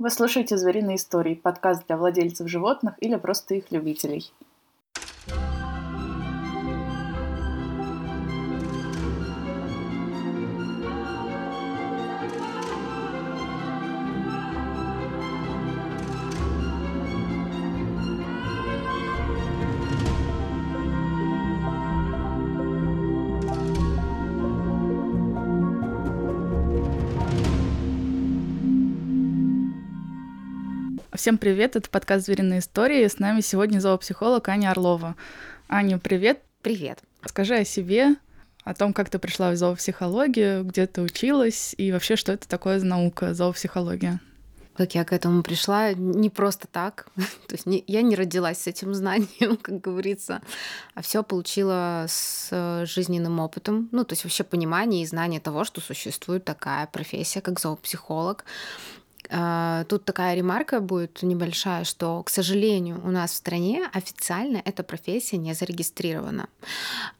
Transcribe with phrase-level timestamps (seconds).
[0.00, 4.32] Вы слушаете «Звериные истории»– подкаст для владельцев животных или просто их любителей.
[31.20, 33.06] Всем привет, это подкаст «Звериные истории».
[33.06, 35.16] С нами сегодня зоопсихолог Аня Орлова.
[35.68, 36.40] Аня, привет.
[36.62, 37.00] Привет.
[37.26, 38.14] Скажи о себе,
[38.64, 42.78] о том, как ты пришла в зоопсихологию, где ты училась и вообще, что это такое
[42.78, 44.18] за наука, зоопсихология.
[44.78, 47.08] Как я к этому пришла, не просто так.
[47.48, 50.40] То есть не, я не родилась с этим знанием, как говорится,
[50.94, 53.90] а все получила с жизненным опытом.
[53.92, 58.46] Ну, то есть вообще понимание и знание того, что существует такая профессия, как зоопсихолог.
[59.32, 64.82] А, тут такая ремарка будет небольшая, что, к сожалению, у нас в стране официально эта
[64.82, 66.48] профессия не зарегистрирована.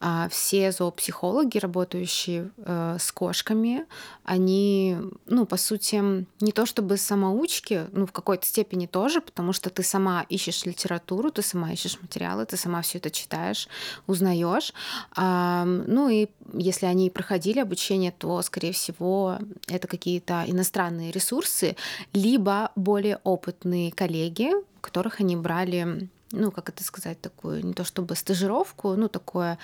[0.01, 3.87] А, все зоопсихологи, работающие э, с кошками,
[4.25, 9.71] они, ну, по сути, не то чтобы самоучки, ну, в какой-то степени тоже, потому что
[9.71, 13.69] ты сама ищешь литературу, ты сама ищешь материалы, ты сама все это читаешь,
[14.07, 14.73] узнаешь.
[15.17, 21.77] Ну и если они проходили обучение, то, скорее всего, это какие-то иностранные ресурсы,
[22.13, 28.17] либо более опытные коллеги, которых они брали, ну, как это сказать, такую, не то чтобы
[28.17, 29.59] стажировку, ну, такое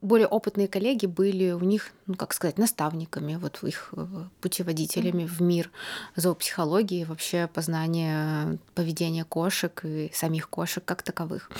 [0.00, 4.06] более опытные коллеги были у них, ну как сказать, наставниками, вот их э,
[4.40, 5.70] путеводителями в мир
[6.16, 11.50] зоопсихологии, вообще познания поведения кошек и самих кошек как таковых.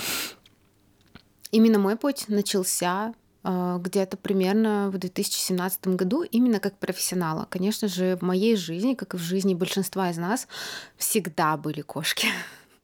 [1.51, 3.13] Именно мой путь начался
[3.45, 7.47] где-то примерно в 2017 году именно как профессионала.
[7.49, 10.47] Конечно же, в моей жизни, как и в жизни большинства из нас,
[10.97, 12.27] всегда были кошки.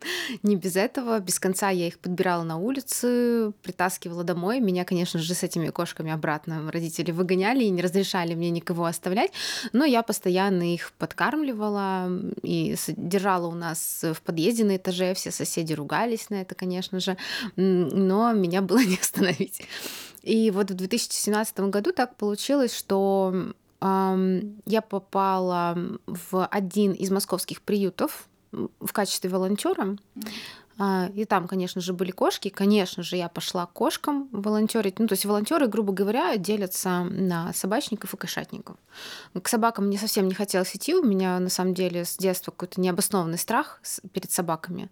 [0.43, 4.59] Не без этого, без конца я их подбирала на улице, притаскивала домой.
[4.59, 9.31] Меня, конечно же, с этими кошками обратно родители выгоняли и не разрешали мне никого оставлять,
[9.73, 12.09] но я постоянно их подкармливала
[12.43, 15.13] и держала у нас в подъезде на этаже.
[15.13, 17.17] Все соседи ругались на это, конечно же,
[17.55, 19.61] но меня было не остановить.
[20.21, 28.27] И вот в 2017 году так получилось, что я попала в один из московских приютов
[28.51, 29.97] в качестве волонтера.
[30.77, 32.49] А, и там, конечно же, были кошки.
[32.49, 34.99] Конечно же, я пошла к кошкам волонтерить.
[34.99, 38.77] Ну, то есть волонтеры, грубо говоря, делятся на собачников и кошатников.
[39.41, 40.95] К собакам мне совсем не хотелось идти.
[40.95, 43.81] У меня, на самом деле, с детства какой-то необоснованный страх
[44.13, 44.89] перед собаками,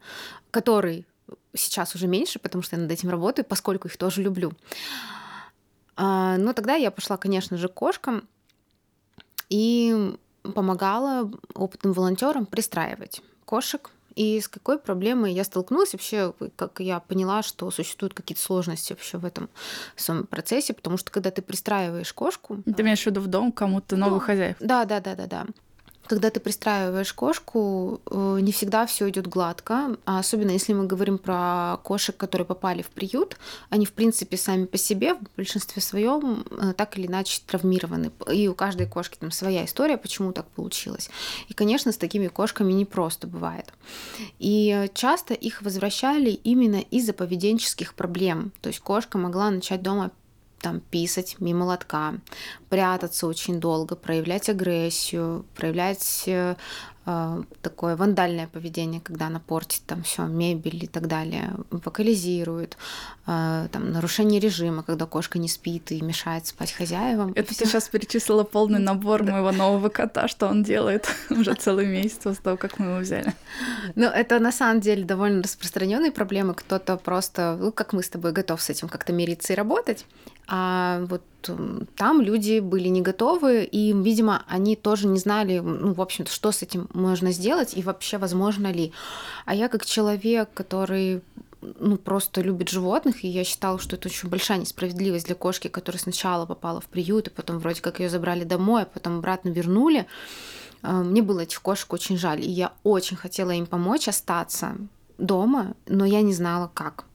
[0.51, 1.05] который
[1.55, 4.53] сейчас уже меньше, потому что я над этим работаю, поскольку их тоже люблю.
[5.99, 8.27] Ну, тогда я пошла, конечно же, к кошкам
[9.49, 10.15] и
[10.55, 13.91] помогала опытным волонтерам пристраивать кошек.
[14.15, 19.17] И с какой проблемой я столкнулась вообще, как я поняла, что существуют какие-то сложности вообще
[19.17, 19.49] в этом
[19.95, 22.61] самом процессе, потому что когда ты пристраиваешь кошку...
[22.63, 24.57] Ты имеешь в виду в дом кому-то новых ну, хозяев?
[24.59, 25.45] Да, да, да, да, да
[26.09, 31.19] когда ты пристраиваешь кошку, э, не всегда все идет гладко, а особенно если мы говорим
[31.19, 33.37] про кошек, которые попали в приют,
[33.69, 38.47] они в принципе сами по себе в большинстве своем э, так или иначе травмированы, и
[38.47, 41.11] у каждой кошки там своя история, почему так получилось.
[41.47, 43.71] И, конечно, с такими кошками не просто бывает.
[44.39, 48.51] И часто их возвращали именно из-за поведенческих проблем.
[48.61, 50.09] То есть кошка могла начать дома
[50.61, 52.15] там писать мимо лотка,
[52.69, 56.55] прятаться очень долго, проявлять агрессию, проявлять э,
[57.05, 62.77] э, такое вандальное поведение, когда она портит там все мебель и так далее, вокализирует,
[63.25, 67.31] э, там нарушение режима, когда кошка не спит и мешает спать хозяевам.
[67.35, 72.19] Это ты сейчас перечислила полный набор моего нового кота, что он делает уже целый месяц
[72.23, 73.33] после того, как мы его взяли.
[73.95, 76.53] Ну, это на самом деле довольно распространенные проблемы.
[76.53, 80.05] Кто-то просто, ну, как мы с тобой, готов с этим как-то мириться и работать.
[80.51, 81.21] А вот
[81.95, 86.51] там люди были не готовы, и, видимо, они тоже не знали, ну, в общем-то, что
[86.51, 88.91] с этим можно сделать и вообще возможно ли.
[89.45, 91.21] А я как человек, который
[91.61, 96.01] ну, просто любит животных, и я считала, что это очень большая несправедливость для кошки, которая
[96.01, 100.07] сначала попала в приют, и потом вроде как ее забрали домой, а потом обратно вернули.
[100.81, 104.77] А, мне было этих кошек очень жаль, и я очень хотела им помочь остаться
[105.19, 107.05] дома, но я не знала, как.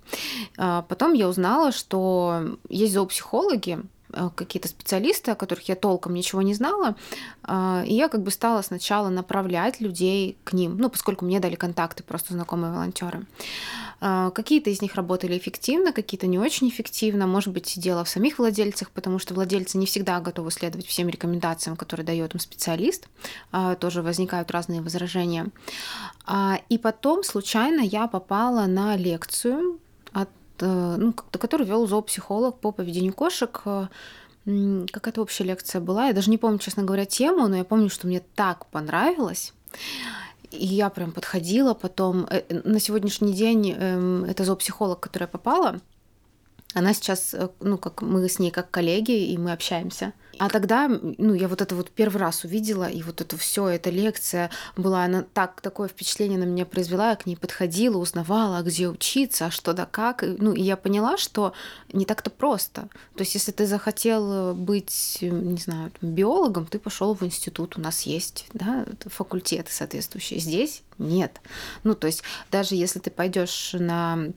[0.57, 3.81] А, потом я узнала, что есть зоопсихологи,
[4.13, 6.95] э, какие-то специалисты, о которых я толком ничего не знала,
[7.47, 11.57] э, и я как бы стала сначала направлять людей к ним, ну, поскольку мне дали
[11.57, 13.27] контакты просто знакомые волонтеры.
[14.01, 17.27] Какие-то из них работали эффективно, какие-то не очень эффективно.
[17.27, 21.75] Может быть, дело в самих владельцах, потому что владельцы не всегда готовы следовать всем рекомендациям,
[21.75, 23.09] которые дает им специалист.
[23.81, 25.47] Тоже возникают разные возражения.
[26.69, 29.79] И потом случайно я попала на лекцию
[30.15, 30.31] от
[30.61, 33.63] Э, ну, который вел зоопсихолог по поведению кошек.
[33.65, 33.87] Э,
[34.93, 36.07] какая-то общая лекция была.
[36.07, 39.53] Я даже не помню, честно говоря, тему, но я помню, что мне так понравилось.
[40.51, 42.27] И я прям подходила потом.
[42.31, 45.81] Э, на сегодняшний день эм, это зоопсихолог, которая попала.
[46.75, 50.13] Она сейчас, ну, как мы с ней как коллеги, и мы общаемся.
[50.39, 53.91] А тогда, ну, я вот это вот первый раз увидела, и вот это все, эта
[53.91, 58.89] лекция была, она так, такое впечатление на меня произвела, я к ней подходила, узнавала, где
[58.89, 60.23] учиться, а что да как.
[60.23, 61.53] Ну, и я поняла, что
[61.93, 62.89] не так-то просто.
[63.15, 68.03] То есть, если ты захотел быть, не знаю, биологом, ты пошел в институт, у нас
[68.03, 70.41] есть, да, факультеты соответствующие.
[70.41, 71.41] Здесь нет.
[71.85, 74.31] Ну, то есть, даже если ты пойдешь на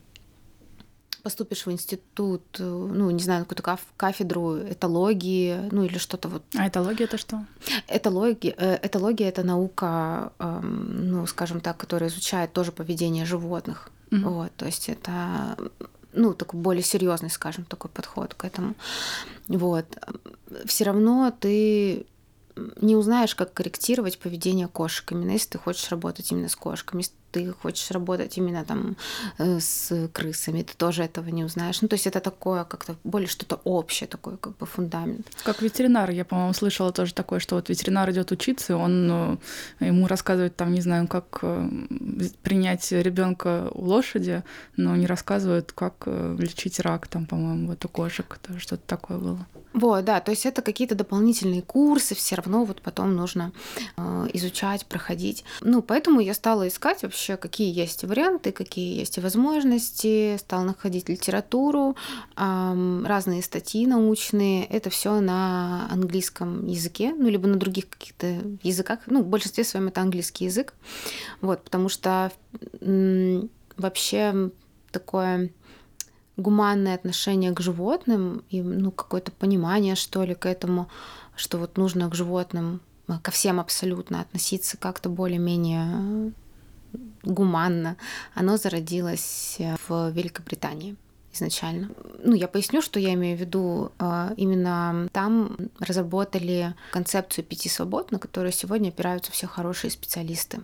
[1.22, 6.42] поступишь в институт, э, ну, не знаю, какую-то кафедру этологии, ну, или что-то вот.
[6.56, 7.44] А этология это что?
[7.88, 13.90] Этология, э, этология это наука, ну, скажем так, которая изучает тоже поведение животных.
[14.10, 14.28] Mm-hmm.
[14.28, 15.56] Вот, то есть это
[16.12, 18.74] ну, такой более серьезный, скажем, такой подход к этому.
[19.48, 19.86] Вот.
[20.64, 22.06] Все равно ты
[22.80, 27.00] не узнаешь, как корректировать поведение кошек, именно если ты хочешь работать именно с кошками.
[27.00, 28.96] Если ты хочешь работать именно там
[29.38, 31.82] э, с крысами, ты тоже этого не узнаешь.
[31.82, 35.26] Ну, то есть это такое как-то более что-то общее, такое как бы фундамент.
[35.44, 39.38] Как ветеринар, я, по-моему, слышала тоже такое, что вот ветеринар идет учиться, он
[39.80, 41.68] э, ему рассказывает там, не знаю, как э,
[42.42, 44.42] принять ребенка у лошади,
[44.76, 49.46] но не рассказывает, как лечить рак, там, по-моему, вот у кошек, что-то такое было.
[49.78, 53.52] Вот, да, то есть это какие-то дополнительные курсы, все равно вот потом нужно
[53.96, 55.44] э, изучать, проходить.
[55.60, 61.94] Ну, поэтому я стала искать вообще, какие есть варианты, какие есть возможности, стала находить литературу,
[62.36, 64.64] э, разные статьи научные.
[64.64, 68.26] Это все на английском языке, ну, либо на других каких-то
[68.64, 68.98] языках.
[69.06, 70.74] Ну, в большинстве своем это английский язык.
[71.40, 72.32] Вот, потому что
[72.80, 73.42] э,
[73.76, 74.50] вообще
[74.90, 75.50] такое
[76.38, 80.88] гуманное отношение к животным и ну, какое-то понимание, что ли, к этому,
[81.36, 86.32] что вот нужно к животным, э, ко всем абсолютно относиться как-то более-менее
[87.24, 87.96] гуманно,
[88.34, 90.96] оно зародилось э, в Великобритании
[91.34, 91.90] изначально.
[92.24, 93.92] Ну, я поясню, что я имею в виду.
[93.98, 100.60] Э, именно там разработали концепцию пяти свобод, на которую сегодня опираются все хорошие специалисты.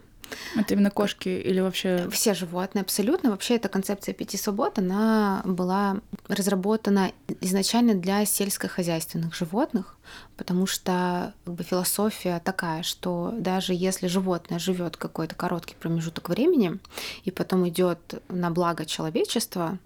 [0.57, 2.09] Это именно кошки или вообще...
[2.11, 3.31] Все животные, абсолютно.
[3.31, 9.97] Вообще эта концепция пяти свобод, она была разработана изначально для сельскохозяйственных животных,
[10.37, 16.79] потому что как бы, философия такая, что даже если животное живет какой-то короткий промежуток времени
[17.25, 19.79] и потом идет на благо человечества,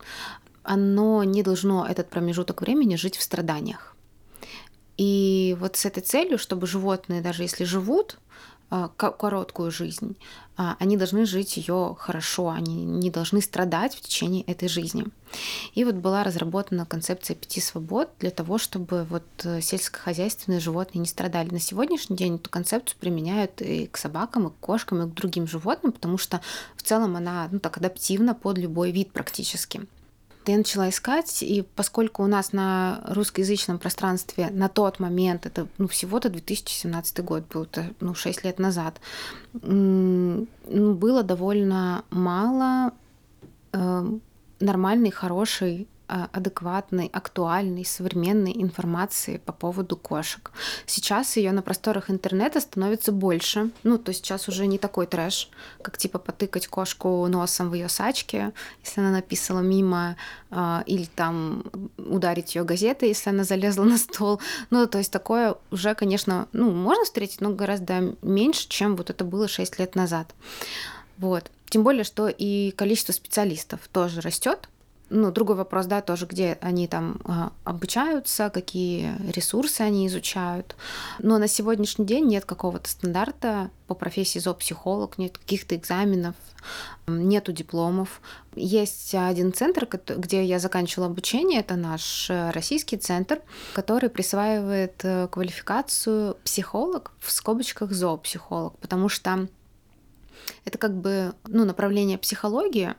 [0.63, 3.97] оно не должно этот промежуток времени жить в страданиях.
[4.99, 8.19] И вот с этой целью, чтобы животные, даже если живут,
[8.97, 10.17] короткую жизнь.
[10.57, 15.07] А, они должны жить ее хорошо, они не должны страдать в течение этой жизни.
[15.75, 21.07] И вот была разработана концепция пяти свобод для того, чтобы вот э, сельскохозяйственные животные не
[21.07, 21.51] страдали.
[21.51, 25.47] На сегодняшний день эту концепцию применяют и к собакам, и к кошкам, и к другим
[25.47, 26.41] животным, потому что
[26.77, 29.87] в целом она ну, так адаптивна под любой вид практически
[30.53, 35.89] я начала искать, и поскольку у нас на русскоязычном пространстве на тот момент, это ну,
[35.89, 39.01] всего-то 2017 год был, это ну, 6 лет назад,
[39.53, 42.93] ну, было довольно мало
[43.73, 44.11] э,
[44.61, 50.51] нормальной, хорошей адекватной, актуальной, современной информации по поводу кошек.
[50.87, 53.71] Сейчас ее на просторах интернета становится больше.
[53.83, 55.51] Ну, то есть сейчас уже не такой трэш,
[55.83, 58.53] как типа потыкать кошку носом в ее сачке,
[58.85, 60.17] если она написала мимо,
[60.51, 61.65] а, или там
[61.99, 64.41] ударить ее газетой, если она залезла на стол.
[64.71, 69.25] Ну, то есть такое уже, конечно, ну, можно встретить, но гораздо меньше, чем вот это
[69.25, 70.35] было 6 лет назад.
[71.19, 71.51] Вот.
[71.69, 74.69] Тем более, что и количество специалистов тоже растет,
[75.11, 80.77] ну, другой вопрос, да, тоже, где они там а, обучаются, какие ресурсы они изучают.
[81.19, 86.35] Но на сегодняшний день нет какого-то стандарта по профессии зоопсихолог, нет каких-то экзаменов,
[87.07, 88.21] нету дипломов.
[88.55, 93.41] Есть один центр, где я заканчивала обучение, это наш э, российский центр,
[93.75, 99.49] который присваивает э, квалификацию психолог в скобочках зоопсихолог, потому что
[100.65, 102.95] это как бы ну, направление психологии,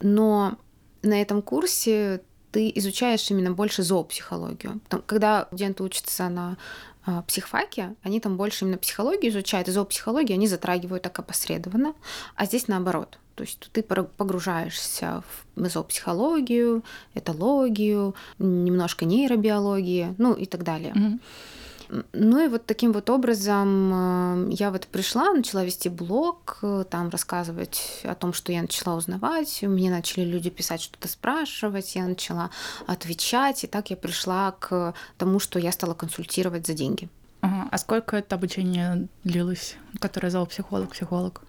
[0.00, 0.56] но
[1.02, 4.80] на этом курсе ты изучаешь именно больше зоопсихологию.
[5.06, 6.56] Когда студенты учатся на
[7.06, 11.94] а, психфаке, они там больше именно психологию изучают, и зоопсихологию они затрагивают так опосредованно,
[12.34, 13.18] а здесь наоборот.
[13.36, 15.22] То есть ты погружаешься
[15.56, 20.92] в зоопсихологию, этологию, немножко нейробиологии, ну и так далее.
[20.92, 21.20] Mm-hmm.
[22.12, 27.08] Ну и вот таким вот образом э, я вот пришла, начала вести блог, э, там
[27.08, 32.50] рассказывать о том, что я начала узнавать, мне начали люди писать, что-то спрашивать, я начала
[32.86, 37.08] отвечать, и так я пришла к тому, что я стала консультировать за деньги.
[37.40, 37.68] Ага.
[37.70, 41.42] А сколько это обучение длилось, которое зал психолог, психолог?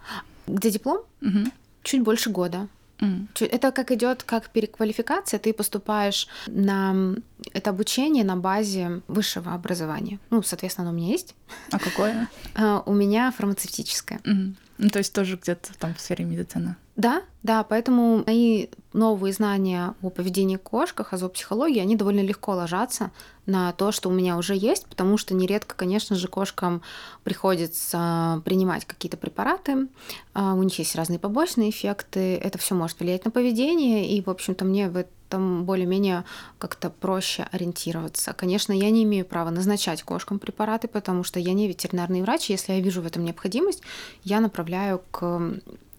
[0.47, 1.01] Где диплом?
[1.21, 1.51] Угу.
[1.83, 2.67] Чуть больше года.
[3.01, 3.27] Mm.
[3.47, 7.15] Это как идет как переквалификация, ты поступаешь на
[7.53, 10.19] это обучение на базе высшего образования.
[10.29, 11.35] Ну, соответственно, оно у меня есть.
[11.71, 12.29] А какое?
[12.55, 14.19] А, у меня фармацевтическое.
[14.19, 14.55] Mm.
[14.81, 16.75] Ну, то есть тоже где-то там в сфере медицины.
[16.95, 23.11] Да, да, поэтому мои новые знания о поведении кошках, о зоопсихологии, они довольно легко ложатся
[23.45, 26.81] на то, что у меня уже есть, потому что нередко, конечно же, кошкам
[27.23, 29.87] приходится принимать какие-то препараты,
[30.33, 34.31] а, у них есть разные побочные эффекты, это все может влиять на поведение, и, в
[34.31, 36.23] общем-то, мне в этом более-менее
[36.57, 38.33] как-то проще ориентироваться.
[38.33, 42.73] Конечно, я не имею права назначать кошкам препараты, потому что я не ветеринарный врач, если
[42.73, 43.81] я вижу в этом необходимость,
[44.23, 45.41] я направляю к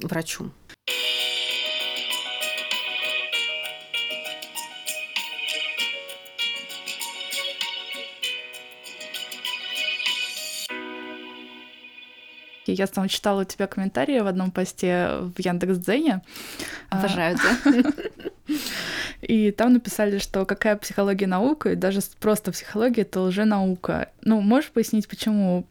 [0.00, 0.50] врачу.
[12.66, 16.22] Я там читала у тебя комментарии в одном посте в Яндекс.Дзене.
[16.90, 17.92] Обожаю, да?
[19.22, 24.10] И там написали, что какая психология наука, и даже просто психология— это уже наука.
[24.22, 25.64] Ну, можешь пояснить, почему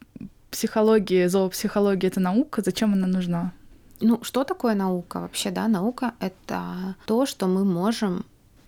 [0.50, 3.52] психология, зоопсихология— это наука, зачем она нужна?
[4.00, 5.68] Ну, что такое наука вообще, да?
[5.68, 8.24] Наука— это то, что мы можем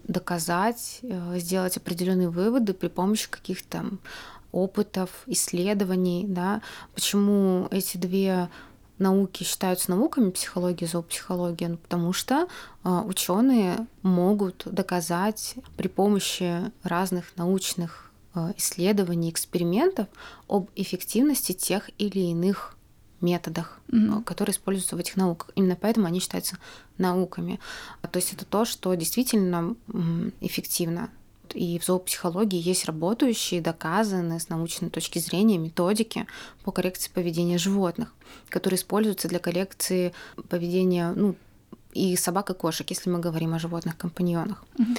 [0.07, 3.87] доказать, э, сделать определенные выводы при помощи каких-то
[4.53, 6.61] опытов, исследований, да,
[6.95, 8.49] почему эти две
[8.99, 12.49] науки считаются науками, психология, зоопсихология, ну, потому что
[12.85, 20.07] э, ученые могут доказать при помощи разных научных э, исследований, экспериментов
[20.49, 22.77] об эффективности тех или иных
[23.21, 24.23] методах, mm-hmm.
[24.25, 25.51] которые используются в этих науках.
[25.55, 26.59] Именно поэтому они считаются
[26.99, 27.59] науками.
[28.03, 29.75] То есть это то, что действительно
[30.41, 31.11] эффективно
[31.55, 36.27] и в зоопсихологии есть работающие, доказанные с научной точки зрения методики
[36.65, 38.13] по коррекции поведения животных,
[38.49, 40.13] которые используются для коррекции
[40.49, 41.37] поведения ну,
[41.93, 44.65] и собак, и кошек, если мы говорим о животных-компаньонах.
[44.79, 44.99] Mm-hmm.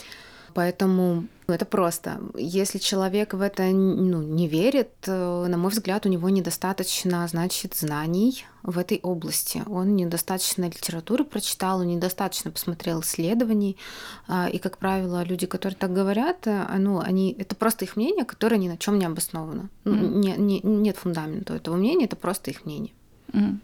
[0.55, 2.21] Поэтому это просто.
[2.38, 7.75] Если человек в это ну, не верит, э, на мой взгляд, у него недостаточно, значит,
[7.75, 9.63] знаний в этой области.
[9.67, 13.75] Он недостаточно литературы прочитал, он недостаточно посмотрел исследований.
[14.29, 18.24] А, и, как правило, люди, которые так говорят, э, ну, они, это просто их мнение,
[18.24, 19.67] которое ни на чем не обосновано.
[19.83, 20.15] Mm-hmm.
[20.15, 22.93] Не, не, нет фундамента этого мнения, это просто их мнение.
[23.33, 23.57] Mm-hmm.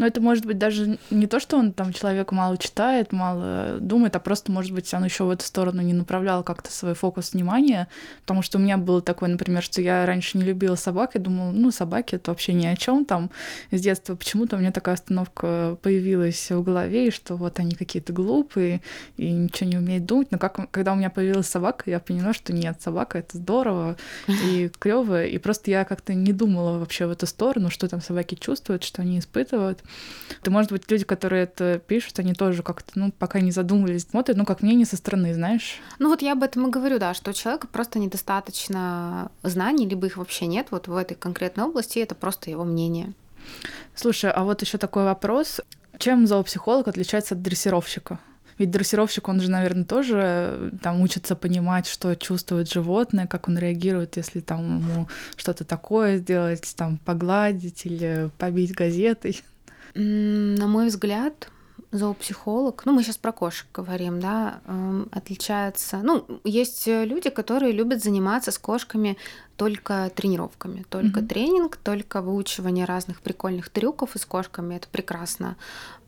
[0.00, 4.16] Но это может быть даже не то, что он там человек мало читает, мало думает,
[4.16, 7.86] а просто, может быть, он еще в эту сторону не направлял как-то свой фокус внимания.
[8.22, 11.50] Потому что у меня было такое, например, что я раньше не любила собак, и думала,
[11.50, 13.30] ну, собаки это вообще ни о чем там.
[13.72, 18.14] С детства почему-то у меня такая остановка появилась в голове, и что вот они какие-то
[18.14, 18.80] глупые
[19.18, 20.28] и ничего не умеют думать.
[20.30, 24.70] Но как, когда у меня появилась собака, я поняла, что нет, собака это здорово и
[24.78, 28.82] клево, и просто я как-то не думала вообще в эту сторону, что там собаки чувствуют,
[28.82, 29.84] что они испытывают.
[30.42, 34.36] То, может быть, люди, которые это пишут, они тоже как-то, ну, пока не задумывались, смотрят,
[34.36, 35.78] ну, как мнение со стороны, знаешь.
[35.98, 40.06] Ну, вот я об этом и говорю, да, что у человека просто недостаточно знаний, либо
[40.06, 43.12] их вообще нет вот в этой конкретной области, это просто его мнение.
[43.94, 45.60] Слушай, а вот еще такой вопрос.
[45.98, 48.18] Чем зоопсихолог отличается от дрессировщика?
[48.60, 53.58] Ведь дрессировщик, он же, наверное, тоже э, там учится понимать, что чувствует животное, как он
[53.58, 59.42] реагирует, если там ему что-то такое сделать, там погладить или побить газетой.
[59.94, 61.50] На мой взгляд,
[61.92, 65.98] зоопсихолог, ну мы сейчас про кошек говорим, да, эм, отличается.
[65.98, 69.16] Ну, есть люди, которые любят заниматься с кошками
[69.56, 71.26] только тренировками, только mm-hmm.
[71.26, 74.76] тренинг, только выучивание разных прикольных трюков и с кошками.
[74.76, 75.99] Это прекрасно э,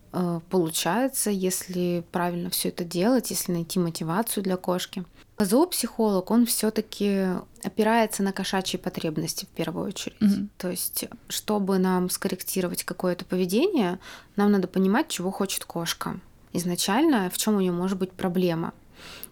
[0.50, 5.04] получается, если правильно все это делать, если найти мотивацию для кошки.
[5.38, 7.28] Зоопсихолог, он все-таки
[7.64, 10.20] опирается на кошачьи потребности в первую очередь.
[10.20, 10.48] Mm-hmm.
[10.58, 13.98] То есть, чтобы нам скорректировать какое-то поведение,
[14.36, 16.20] нам надо понимать, чего хочет кошка.
[16.52, 18.72] Изначально, в чем у нее может быть проблема.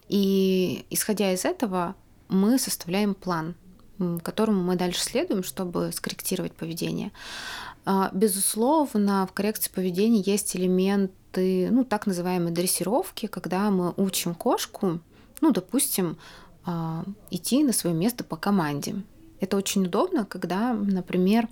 [0.09, 1.95] И исходя из этого,
[2.29, 3.55] мы составляем план,
[4.23, 7.13] которому мы дальше следуем, чтобы скорректировать поведение.
[7.85, 15.01] А, безусловно, в коррекции поведения есть элементы, ну, так называемой дрессировки, когда мы учим кошку
[15.41, 16.17] ну, допустим,
[16.65, 18.97] а, идти на свое место по команде.
[19.41, 21.49] Это очень удобно, когда, например,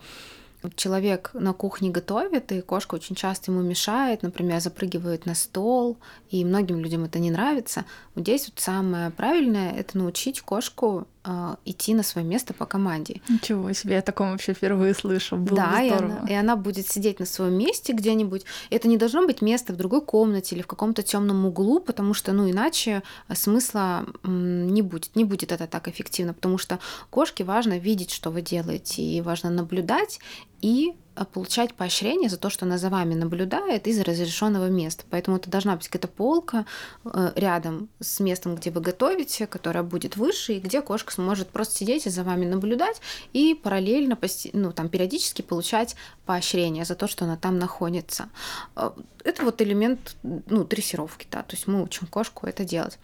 [0.74, 5.96] человек на кухне готовит, и кошка очень часто ему мешает, например, запрыгивает на стол,
[6.30, 7.84] и многим людям это не нравится.
[8.14, 13.20] Вот здесь вот самое правильное— это научить кошку э, идти на свое место по команде.
[13.28, 15.36] Ничего себе, я таком вообще впервые слышу.
[15.36, 18.44] Было да, и она, и она будет сидеть на своем месте где-нибудь.
[18.70, 22.32] Это не должно быть место в другой комнате или в каком-то темном углу, потому что,
[22.32, 25.14] ну, иначе смысла не будет.
[25.16, 26.78] Не будет это так эффективно, потому что
[27.10, 30.20] кошке важно видеть, что вы делаете, и важно наблюдать
[30.60, 35.04] и а, получать поощрение за то, что она за вами наблюдает из разрешенного места.
[35.10, 36.64] Поэтому это должна быть какая-то полка
[37.04, 41.74] э, рядом с местом, где вы готовите, которая будет выше, и где кошка сможет просто
[41.74, 43.00] сидеть и за вами наблюдать
[43.32, 44.16] и параллельно,
[44.52, 48.28] ну, там, периодически получать поощрение за то, что она там находится.
[48.76, 48.90] Э,
[49.24, 52.98] это вот элемент ну, дрессировки, да, то есть мы учим кошку это делать.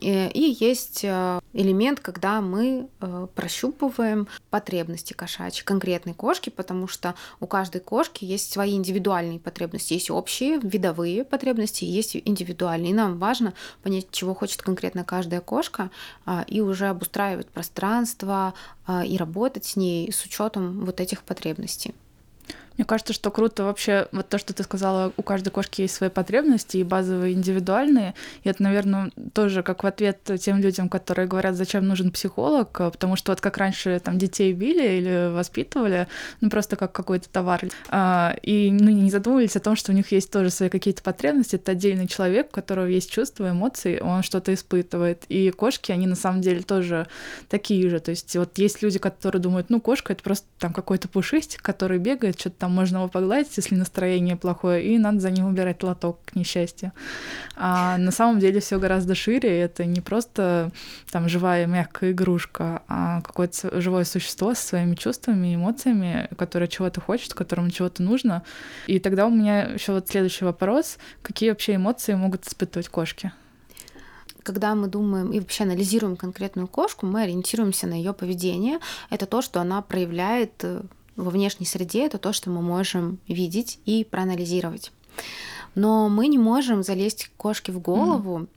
[0.00, 2.88] И есть э, элемент, когда мы
[3.34, 9.94] прощупываем потребности кошачьей, конкретной кошки, потому что у каждой кошки есть свои индивидуальные потребности.
[9.94, 12.90] Есть общие видовые потребности, есть индивидуальные.
[12.90, 15.90] И нам важно понять, чего хочет конкретно каждая кошка,
[16.26, 18.54] а, и уже обустраивать пространство
[18.86, 21.94] а, и работать с ней с учетом вот этих потребностей.
[22.76, 26.10] Мне кажется, что круто вообще вот то, что ты сказала, у каждой кошки есть свои
[26.10, 28.14] потребности, и базовые, индивидуальные.
[28.42, 33.16] И это, наверное, тоже как в ответ тем людям, которые говорят, зачем нужен психолог, потому
[33.16, 36.08] что вот как раньше там детей били или воспитывали,
[36.40, 37.62] ну просто как какой-то товар.
[37.88, 41.56] А, и ну, не задумывались о том, что у них есть тоже свои какие-то потребности.
[41.56, 45.24] Это отдельный человек, у которого есть чувства, эмоции, он что-то испытывает.
[45.28, 47.06] И кошки, они на самом деле тоже
[47.48, 48.00] такие же.
[48.00, 51.98] То есть вот есть люди, которые думают, ну кошка это просто там какой-то пушистик, который
[51.98, 56.18] бегает, что-то там можно его погладить, если настроение плохое, и надо за ним убирать лоток,
[56.24, 56.92] к несчастью.
[57.56, 60.70] А на самом деле все гораздо шире, это не просто
[61.10, 67.34] там живая мягкая игрушка, а какое-то живое существо со своими чувствами, эмоциями, которое чего-то хочет,
[67.34, 68.42] которому чего-то нужно.
[68.86, 70.96] И тогда у меня еще вот следующий вопрос.
[71.20, 73.32] Какие вообще эмоции могут испытывать кошки?
[74.42, 78.78] когда мы думаем и вообще анализируем конкретную кошку, мы ориентируемся на ее поведение.
[79.08, 80.82] Это то, что она проявляет э,
[81.16, 84.92] во внешней среде, это то, что мы можем видеть и проанализировать.
[85.74, 88.48] Но мы не можем залезть кошке в голову mm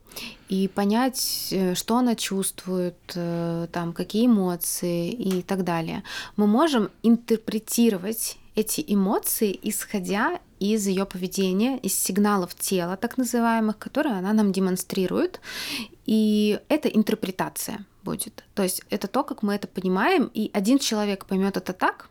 [0.49, 6.03] и понять, э, что она чувствует, э, там, какие эмоции и так далее.
[6.37, 14.15] Мы можем интерпретировать эти эмоции, исходя из ее поведения, из сигналов тела, так называемых, которые
[14.15, 15.39] она нам демонстрирует.
[16.05, 18.43] И это интерпретация будет.
[18.55, 22.09] То есть это то, как мы это понимаем, и один человек поймет это так,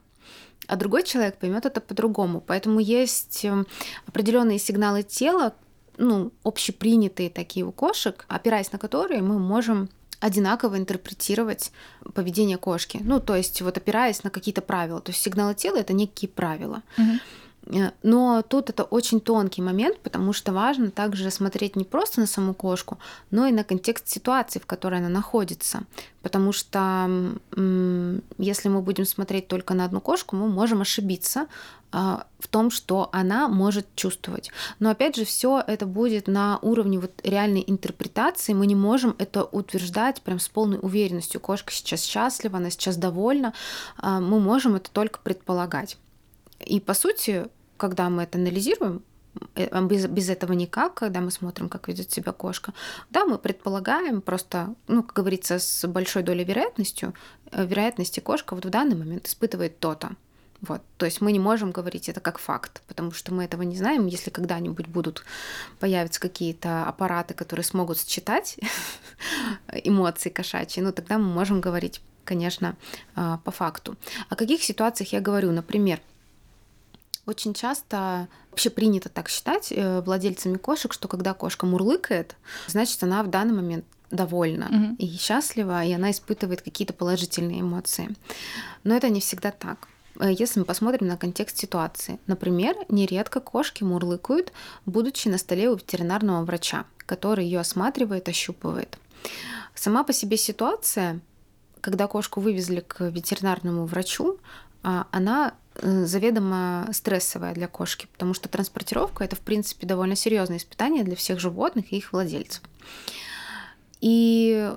[0.66, 2.40] а другой человек поймет это по-другому.
[2.40, 3.66] Поэтому есть эм,
[4.07, 5.55] определенные сигналы тела,
[5.98, 9.88] ну, общепринятые такие у кошек, опираясь на которые мы можем
[10.20, 11.72] одинаково интерпретировать
[12.14, 13.00] поведение кошки.
[13.02, 15.00] Ну, то есть вот опираясь на какие-то правила.
[15.00, 16.83] То есть сигналы тела— это некие правила.
[16.98, 17.18] Угу.
[17.66, 22.26] Э, но тут это очень тонкий момент, потому что важно также смотреть не просто на
[22.26, 22.98] саму кошку,
[23.31, 25.83] но и на контекст ситуации, в которой она находится.
[26.22, 27.09] Потому что
[28.38, 31.46] если мы будем смотреть только на одну кошку, мы можем ошибиться
[31.92, 34.50] а, в том, что она может чувствовать.
[34.81, 38.55] Но опять же, все это будет на уровне вот реальной интерпретации.
[38.55, 41.40] Мы не можем это утверждать прям с полной уверенностью.
[41.40, 43.55] Кошка сейчас счастлива, она сейчас довольна.
[43.96, 45.96] А, мы можем это только предполагать.
[46.64, 47.46] И по сути,
[47.77, 49.03] когда мы это анализируем,
[49.55, 52.73] э, а без, без этого никак, когда мы смотрим, как ведет себя кошка.
[53.11, 57.15] Да, мы предполагаем просто, ну, как говорится, с большой долей вероятностью,
[57.53, 60.11] э, вероятности кошка вот в данный момент испытывает то-то.
[60.61, 60.83] Вот.
[60.97, 64.07] То есть мы не можем говорить это как факт, потому что мы этого не знаем.
[64.07, 65.25] Если когда-нибудь будут
[65.79, 68.57] появятся какие-то аппараты, которые смогут считать
[69.85, 72.77] эмоции кошачьи, ну тогда мы можем говорить, конечно,
[73.15, 73.97] а, по факту.
[74.29, 75.53] О каких ситуациях я говорю?
[75.53, 76.01] Например,
[77.27, 82.37] очень часто вообще принято так считать э, владельцами кошек, что когда кошка мурлыкает,
[82.69, 84.97] значит, она в данный момент довольна угу.
[84.99, 88.15] и счастлива, и она испытывает какие-то положительные эмоции.
[88.85, 89.89] Но это не всегда так.
[90.19, 92.19] Э, если мы посмотрим на контекст ситуации.
[92.27, 94.53] Например, нередко кошки мурлыкают,
[94.87, 98.99] будучи на столе у ветеринарного врача, который ее осматривает, ощупывает.
[99.75, 101.21] Сама по себе ситуация,
[101.81, 104.39] когда кошку вывезли к ветеринарному врачу,
[104.83, 111.05] а, она заведомо стрессовая для кошки, потому что транспортировка это, в принципе, довольно серьезное испытание
[111.05, 112.62] для всех животных и их владельцев.
[114.01, 114.73] И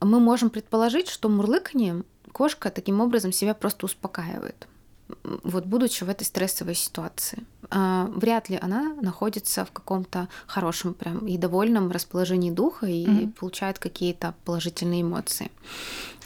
[0.00, 4.66] мы можем предположить, что мурлыканием кошка таким образом себя просто успокаивает.
[5.42, 7.44] Вот будучи в этой стрессовой ситуации.
[7.70, 13.32] А, вряд ли она находится в каком-то хорошем прям и довольном расположении духа и mm-hmm.
[13.32, 15.50] получает какие-то положительные эмоции.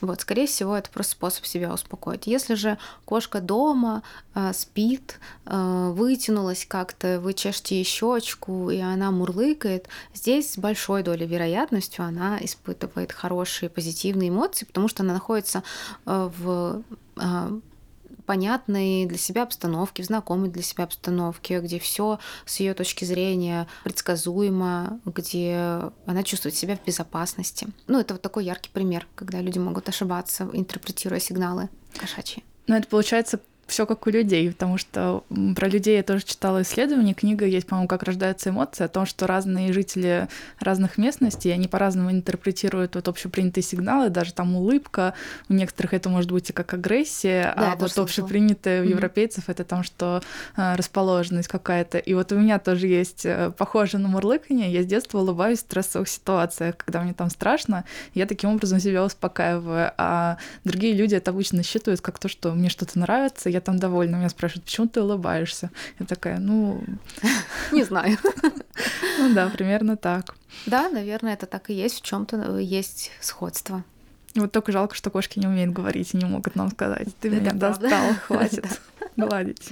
[0.01, 2.27] Вот, скорее всего, это просто способ себя успокоить.
[2.27, 4.03] Если же кошка дома
[4.35, 11.03] э, спит, э, вытянулась как-то, вы чешете ей щечку, и она мурлыкает, здесь с большой
[11.03, 15.65] долей вероятностью она испытывает хорошие позитивные эмоции, потому что она находится
[16.07, 16.83] э, в
[17.17, 17.61] э,
[18.29, 23.67] понятной для себя обстановке, в знакомой для себя обстановке, где все с ее точки зрения
[23.85, 27.69] предсказуемо, где она чувствует себя в безопасности.
[27.87, 32.45] Ну, это вот такой яркий пример, когда люди могут ошибаться, интерпретируя сигналы кошачьи.
[32.67, 37.15] Но это получается все как у людей, потому что про людей я тоже читала исследования,
[37.15, 40.29] книга есть, по-моему, «Как рождаются эмоции», о том, что разные жители
[40.59, 45.15] разных местностей, они по-разному интерпретируют вот общепринятые сигналы, даже там улыбка,
[45.49, 49.53] у некоторых это может быть и как агрессия, да, а вот общепринятое у европейцев mm-hmm.
[49.53, 50.23] это там, что
[50.57, 51.99] а, расположенность какая-то.
[51.99, 55.63] И вот у меня тоже есть э, похоже на мурлыканье, я с детства улыбаюсь в
[55.63, 61.31] стрессовых ситуациях, когда мне там страшно, я таким образом себя успокаиваю, а другие люди это
[61.31, 64.17] обычно считывают как то, что мне что-то нравится, я там довольна.
[64.17, 65.71] Меня спрашивают, почему ты улыбаешься?
[65.99, 66.83] Я такая, ну...
[67.73, 68.19] Не знаю.
[69.21, 70.37] Ну да, примерно так.
[70.67, 71.97] Да, наверное, это так и есть.
[71.97, 73.83] В чем то э, есть сходство.
[74.37, 77.09] Вот только жалко, что кошки не умеют говорить и не могут нам сказать.
[77.21, 78.81] Ты меня достал, хватит
[79.17, 79.69] гладить.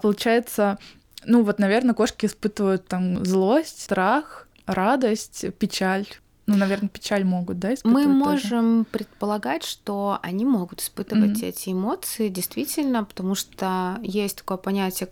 [0.00, 0.78] Получается,
[1.24, 6.06] ну вот, наверное, кошки испытывают там злость, страх, радость, печаль.
[6.46, 8.06] Ну, наверное, печаль могут, да, испытывать?
[8.06, 11.48] Мы можем предполагать, что они могут испытывать mm-hmm.
[11.48, 15.08] эти эмоции, действительно, потому что есть такое понятие,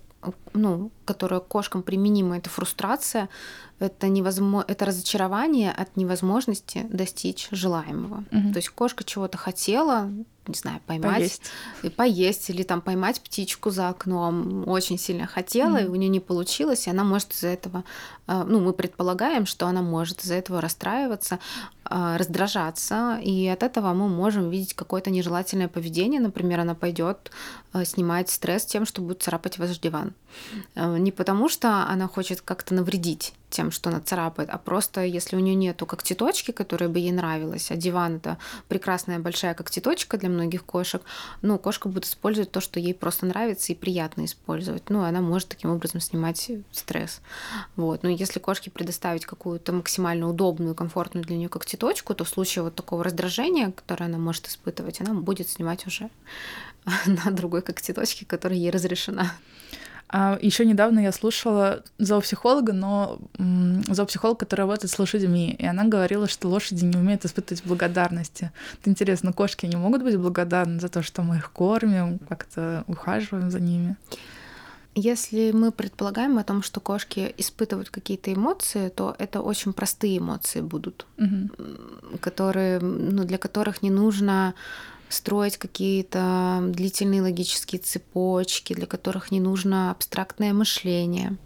[0.53, 3.29] ну, которое кошкам применимо, это фрустрация,
[3.79, 8.25] это, невозможно, это разочарование от невозможности достичь желаемого.
[8.31, 8.53] Mm-hmm.
[8.53, 10.11] То есть кошка чего-то хотела,
[10.47, 11.41] не знаю, поймать,
[11.83, 11.97] поесть.
[11.97, 14.69] поесть или там поймать птичку за окном.
[14.69, 15.87] Очень сильно хотела, mm-hmm.
[15.87, 17.85] и у нее не получилось, и она может из-за этого,
[18.47, 21.39] ну, мы предполагаем, что она может из-за этого расстраиваться,
[21.89, 26.21] э, раздражаться, и от этого мы можем видеть какое-то нежелательное поведение.
[26.21, 27.31] Например, она пойдет
[27.73, 30.15] э, снимать стресс тем, что будет царапать ваш диван.
[30.77, 35.41] Не потому, что она хочет как-то навредить тем, что она царапает, а просто если у
[35.41, 38.39] нее нету когтеточки, которая бы ей нравилась, а диван это
[38.69, 41.03] прекрасная большая когтеточка для многих кошек,
[41.43, 44.89] ну, кошка будет использовать то, что ей просто нравится и приятно использовать.
[44.89, 47.21] Ну, она может таким образом снимать стресс.
[47.77, 48.03] Вот.
[48.03, 52.75] Но если кошке предоставить какую-то максимально удобную, комфортную для нее когтеточку, то в случае вот
[52.75, 56.11] такого раздражения, которое она может испытывать, она будет снимать уже
[57.07, 59.33] на другой когтеточке, которая ей разрешена.
[60.13, 66.27] А еще недавно я слушала зоопсихолога, но зоопсихолог, который работает с лошадьми, и она говорила,
[66.27, 68.51] что лошади не умеют испытывать благодарности.
[68.81, 73.53] Это интересно, кошки не могут быть благодарны за то, что мы их кормим, как-то ухаживаем
[73.53, 73.97] за ними?
[74.95, 80.61] Если мы предполагаем о том, что кошки испытывают какие-то эмоции, то это очень простые эмоции
[80.61, 82.19] будут, угу.
[82.21, 84.55] которые, ну, для которых не нужно
[85.09, 91.37] строить какие-то длительные логические цепочки, для которых не нужно абстрактное мышление.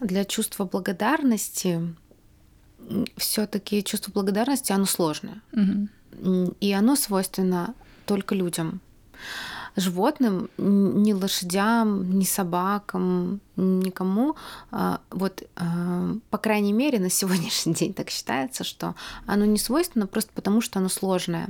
[0.00, 1.94] Для чувства благодарности
[3.16, 5.40] все-таки чувство благодарности, оно сложное.
[5.52, 6.54] Угу.
[6.60, 7.74] И оно свойственно
[8.06, 8.80] только людям.
[9.76, 14.36] Животным, ни лошадям, ни собакам, никому,
[14.70, 18.94] а, вот, а, по крайней мере, на сегодняшний день так считается, что
[19.26, 21.48] оно не свойственно просто потому, что оно сложное.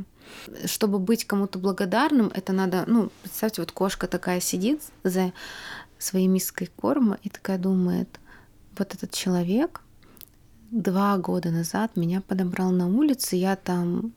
[0.64, 5.32] Чтобы быть кому-то благодарным, это надо, ну, представьте, вот кошка такая сидит за
[5.98, 8.20] своей миской корма и такая думает,
[8.78, 9.82] вот этот человек
[10.70, 14.12] два года назад меня подобрал на улице, я там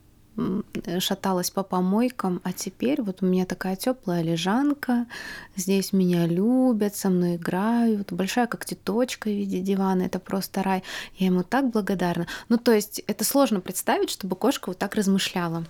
[0.99, 5.07] шаталась по помойкам, а теперь вот у меня такая теплая лежанка,
[5.55, 10.83] здесь меня любят, со мной играют, большая когтеточка в виде дивана, это просто рай.
[11.15, 12.27] Я ему так благодарна.
[12.49, 15.65] Ну, то есть это сложно представить, чтобы кошка вот так размышляла.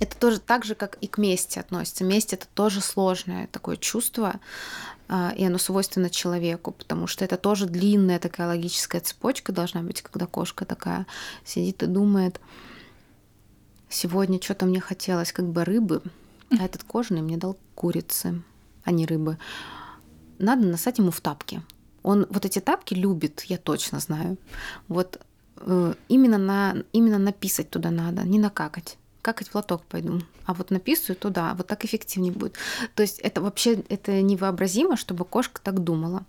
[0.00, 2.04] Это тоже так же, как и к мести относится.
[2.04, 4.40] Месть это тоже сложное такое чувство,
[5.08, 10.02] а, и оно свойственно человеку, потому что это тоже длинная такая логическая цепочка должна быть,
[10.02, 11.06] когда кошка такая
[11.44, 12.40] сидит и думает,
[13.90, 16.02] сегодня что-то мне хотелось как бы рыбы,
[16.58, 18.42] а этот кожаный мне дал курицы,
[18.84, 19.38] а не рыбы.
[20.38, 21.62] Надо насать ему в тапки.
[22.02, 24.38] Он вот эти тапки любит, я точно знаю.
[24.88, 25.20] Вот
[25.56, 30.70] э, именно, на, именно написать туда надо, не накакать какать в лоток пойду, а вот
[30.70, 32.54] написываю туда, вот так эффективнее будет.
[32.94, 36.24] То есть это вообще это невообразимо, чтобы кошка так думала.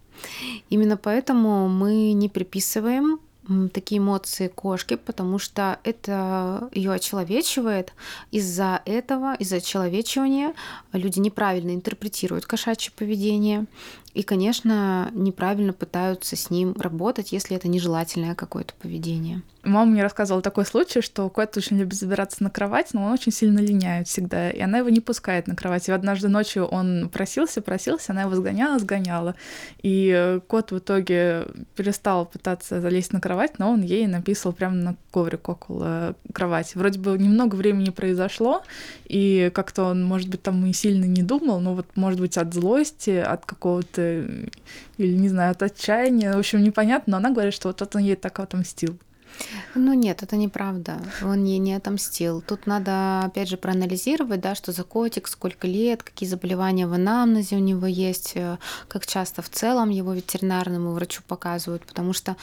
[0.69, 3.19] Именно поэтому мы не приписываем
[3.73, 7.93] такие эмоции кошки, потому что это ее очеловечивает.
[8.31, 10.53] Из-за этого, из-за очеловечивания
[10.93, 13.65] люди неправильно интерпретируют кошачье поведение.
[14.13, 19.41] И, конечно, неправильно пытаются с ним работать, если это нежелательное какое-то поведение.
[19.63, 23.31] Мама мне рассказывала такой случай, что кот очень любит забираться на кровать, но он очень
[23.31, 25.87] сильно линяет всегда, и она его не пускает на кровать.
[25.87, 29.35] И однажды ночью он просился, просился, она его сгоняла, сгоняла.
[29.83, 31.45] И кот в итоге
[31.75, 36.77] перестал пытаться залезть на кровать, но он ей написал прямо на коврик около кровати.
[36.77, 38.63] Вроде бы немного времени произошло,
[39.05, 42.51] и как-то он, может быть, там и сильно не думал, но вот, может быть, от
[42.53, 44.00] злости, от какого-то,
[44.97, 48.15] или, не знаю, от отчаяния, в общем, непонятно, но она говорит, что вот он ей
[48.15, 48.97] так отомстил.
[49.75, 51.01] Ну нет, это неправда.
[51.23, 52.41] Он ей не отомстил.
[52.41, 57.55] Тут надо, опять же, проанализировать, да, что за котик, сколько лет, какие заболевания в анамнезе
[57.55, 62.35] у него есть, э, как часто в целом его ветеринарному врачу показывают, потому что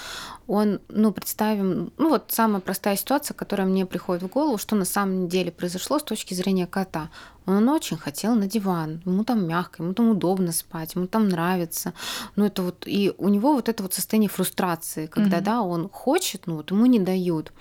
[0.46, 4.84] он, ну, представим, ну вот самая простая ситуация, которая мне приходит в голову, что на
[4.84, 7.10] самом деле произошло с точки зрения кота.
[7.48, 11.94] Он очень хотел на диван, ему там мягко, ему там удобно спать, ему там нравится.
[12.36, 15.44] Ну это вот и у него вот это вот состояние фрустрации, когда mm-hmm.
[15.44, 17.52] да он хочет, ну вот ему не дают.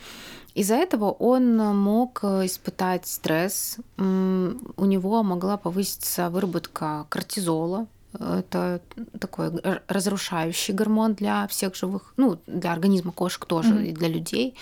[0.56, 8.82] Из-за этого он мог испытать стресс, у него могла повыситься выработка кортизола, это
[9.20, 9.52] такой
[9.88, 13.86] разрушающий гормон для всех живых, ну, для организма кошек тоже mm-hmm.
[13.86, 14.56] и для людей.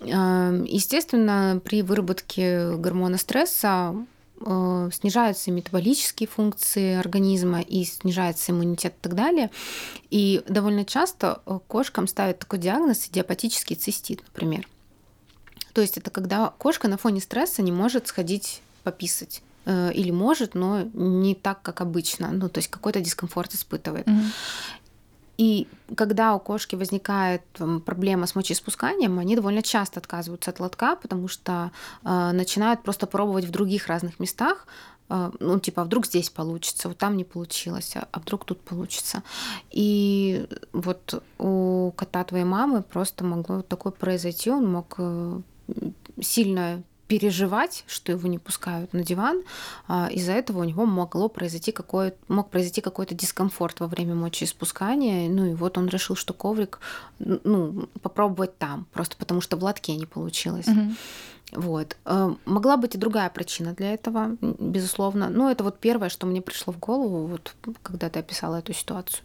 [0.00, 4.04] Эм, естественно, при выработке гормона стресса Э,
[4.42, 9.50] снижаются метаболические функции организма и снижается иммунитет и так далее.
[10.10, 14.66] И довольно часто э, кошкам ставят такой диагноз идиопатический цистит, например.
[15.72, 20.54] То есть это когда кошка на фоне стресса не может сходить пописать э, или может,
[20.54, 22.30] но не так, как обычно.
[22.32, 24.06] Ну, то есть какой-то дискомфорт испытывает.
[24.06, 24.26] Mm-hmm.
[25.40, 27.42] И когда у кошки возникает
[27.86, 31.70] проблема с мочеиспусканием, они довольно часто отказываются от лотка, потому что
[32.04, 34.66] э, начинают просто пробовать в других разных местах,
[35.08, 38.60] э, ну, типа, а вдруг здесь получится, вот там не получилось, а, а вдруг тут
[38.60, 39.22] получится.
[39.70, 45.40] И вот у кота твоей мамы просто могло такое произойти, он мог э,
[46.20, 49.42] сильно переживать, что его не пускают на диван.
[49.88, 55.28] А, из-за этого у него могло произойти какой мог произойти какой-то дискомфорт во время мочеиспускания.
[55.28, 56.78] Ну и вот он решил, что коврик,
[57.18, 60.68] ну, попробовать там, просто потому что в лотке не получилось.
[60.68, 61.62] Угу.
[61.62, 61.96] Вот.
[62.04, 65.28] А, могла быть и другая причина для этого, безусловно.
[65.30, 69.24] Но это вот первое, что мне пришло в голову, вот, когда ты описала эту ситуацию.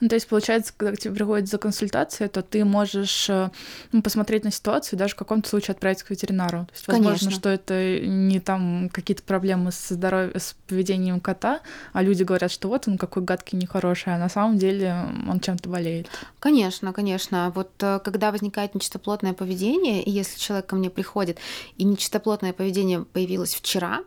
[0.00, 3.50] Ну, то есть, получается, когда к тебе приходит за консультацией, то ты можешь э,
[3.92, 6.66] ну, посмотреть на ситуацию даже в каком-то случае отправить к ветеринару.
[6.66, 7.30] То есть, возможно, Конечно.
[7.30, 11.60] что это не там какие-то проблемы с здоровьем, с поведением кота,
[11.92, 14.94] а люди говорят, что вот он какой гадкий, нехороший, а на самом деле
[15.28, 16.08] он чем-то болеет.
[16.38, 17.52] Конечно, конечно.
[17.54, 21.38] Вот э, когда возникает нечистоплотное поведение, и если человек ко мне приходит,
[21.76, 24.00] и нечистоплотное поведение появилось вчера,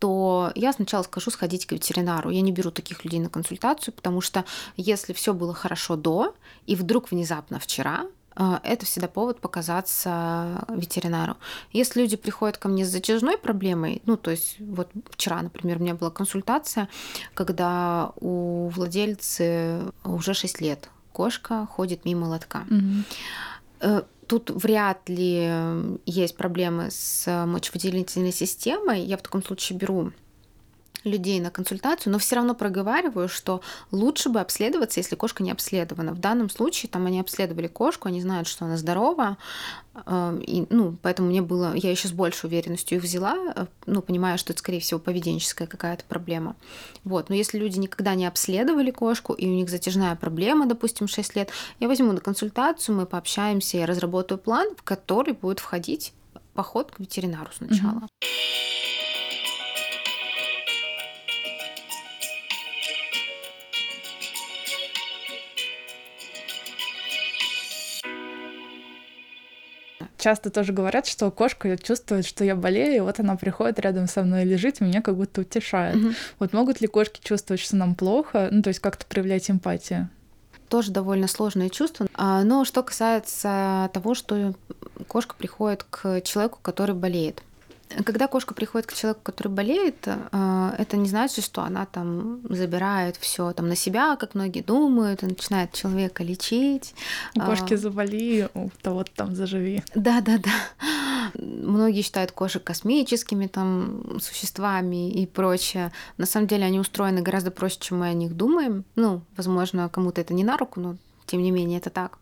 [0.00, 2.30] то я сначала скажу сходить к ветеринару.
[2.30, 4.44] Я не беру таких людей на консультацию, потому что
[4.76, 6.34] если все было хорошо до,
[6.66, 11.36] и вдруг внезапно вчера, э, это всегда повод показаться ветеринару.
[11.72, 15.80] Если люди приходят ко мне с затяжной проблемой, ну, то есть вот вчера, например, у
[15.80, 16.88] меня была консультация,
[17.34, 22.64] когда у владельца уже 6 лет кошка ходит мимо лотка.
[22.70, 25.50] Mm-hmm тут вряд ли
[26.06, 29.00] есть проблемы с мочевыделительной системой.
[29.02, 30.12] Я в таком случае беру
[31.04, 33.60] людей на консультацию, но все равно проговариваю, что
[33.90, 36.12] лучше бы обследоваться, если кошка не обследована.
[36.12, 39.36] В данном случае там они обследовали кошку, они знают, что она здорова,
[40.06, 44.02] эм, и, ну, поэтому мне было, я еще с большей уверенностью их взяла, э, ну,
[44.02, 46.56] понимая, что это, скорее всего, поведенческая какая-то проблема.
[47.04, 47.28] Вот.
[47.28, 51.50] Но если люди никогда не обследовали кошку, и у них затяжная проблема, допустим, 6 лет,
[51.80, 56.12] я возьму на консультацию, мы пообщаемся, я разработаю план, в который будет входить
[56.54, 58.00] поход к ветеринару сначала.
[58.00, 58.59] Mm-hmm.
[70.20, 74.22] Часто тоже говорят, что кошка чувствует, что я болею, и вот она приходит рядом со
[74.22, 75.96] мной лежит, и меня как будто утешает.
[75.96, 76.08] Угу.
[76.38, 80.08] Вот могут ли кошки чувствовать, что нам плохо, ну то есть как-то проявлять эмпатию?
[80.68, 82.06] Тоже довольно сложное чувство.
[82.14, 84.54] А, но что касается того, что
[85.08, 87.42] кошка приходит к человеку, который болеет.
[88.04, 93.16] Когда кошка приходит к человеку, который болеет, э, это не значит, что она там забирает
[93.16, 96.94] все там на себя, как многие думают, и начинает человека лечить.
[97.34, 97.76] У кошки а.
[97.76, 99.82] заболи, у того там заживи.
[99.94, 100.50] Да, да, да.
[101.34, 105.92] Многие считают кошек космическими там существами и прочее.
[106.16, 108.84] На самом деле они устроены гораздо проще, чем мы о них думаем.
[108.94, 112.18] Ну, возможно, кому-то это не на руку, но тем не менее это так.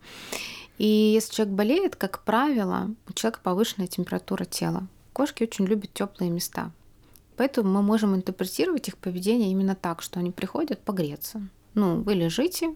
[0.79, 4.87] И если человек болеет, как правило, у человека повышенная температура тела.
[5.19, 6.71] Кошки очень любят теплые места.
[7.35, 11.41] Поэтому мы можем интерпретировать их поведение именно так, что они приходят погреться.
[11.73, 12.73] Ну, вы лежите,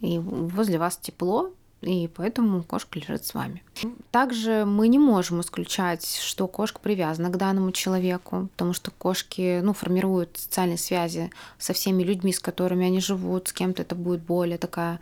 [0.00, 3.64] и возле вас тепло, и поэтому кошка лежит с вами.
[4.12, 9.72] Также мы не можем исключать, что кошка привязана к данному человеку, потому что кошки ну,
[9.72, 14.56] формируют социальные связи со всеми людьми, с которыми они живут, с кем-то это будет более
[14.56, 15.00] такая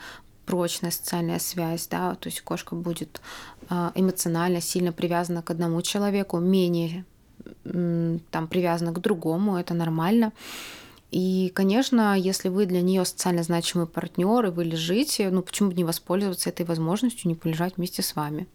[0.51, 3.21] прочная социальная связь, да, то есть кошка будет
[3.69, 7.05] а, эмоционально сильно привязана к одному человеку, менее
[7.63, 10.33] там привязана к другому, это нормально.
[11.13, 15.77] И, конечно, если вы для нее социально значимый партнер, и вы лежите, ну почему бы
[15.77, 18.49] не воспользоваться этой возможностью, не полежать вместе с вами?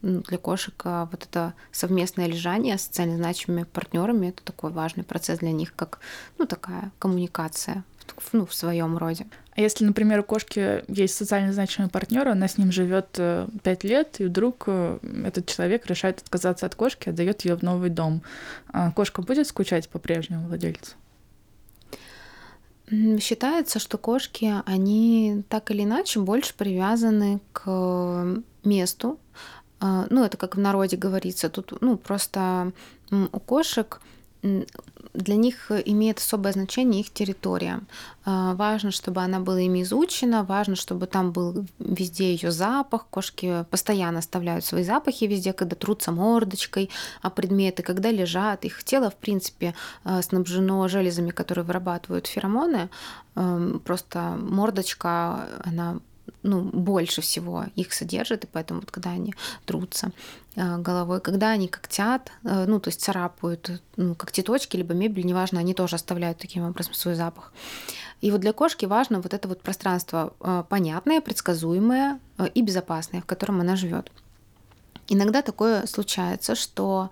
[0.00, 5.40] Для кошек а, вот это совместное лежание с социально значимыми партнерами это такой важный процесс
[5.40, 6.00] для них, как
[6.38, 7.84] ну, такая коммуникация
[8.32, 9.26] ну, в своем роде.
[9.56, 13.84] А если, например, у кошки есть социально значимый партнер, она с ним живет э, пять
[13.84, 18.22] лет, и вдруг э, этот человек решает отказаться от кошки, отдает ее в новый дом,
[18.68, 20.96] а кошка будет скучать по прежнему владельцу?
[22.90, 29.18] Считается, что кошки, они так или иначе больше привязаны к месту.
[29.80, 31.48] А, ну, это как в народе говорится.
[31.48, 32.72] Тут, ну, просто
[33.10, 34.00] у кошек
[35.14, 37.80] для них имеет особое значение их территория.
[38.24, 43.06] А, важно, чтобы она была ими изучена, важно, чтобы там был везде ее запах.
[43.10, 46.90] Кошки постоянно оставляют свои запахи везде, когда трутся мордочкой
[47.22, 48.64] а предметы, когда лежат.
[48.64, 52.90] Их тело, в принципе, а, снабжено железами, которые вырабатывают феромоны.
[53.84, 55.98] Просто мордочка, она
[56.42, 59.34] ну, больше всего их содержит, и поэтому вот когда они
[59.64, 60.12] трутся
[60.56, 65.60] э, головой, когда они когтят, э, ну, то есть царапают, ну, когтеточки, либо мебель, неважно,
[65.60, 67.52] они тоже оставляют таким образом свой запах.
[68.20, 72.18] И вот для кошки важно вот это вот пространство э, понятное, предсказуемое
[72.54, 74.10] и безопасное, в котором она живет.
[75.08, 77.10] Иногда такое случается, что